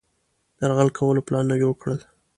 د 0.57 0.59
یرغل 0.65 0.89
کولو 0.97 1.25
پلانونه 1.27 1.55
جوړ 1.61 1.73
کړل. 1.81 1.99